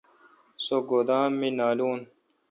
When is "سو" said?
0.65-0.77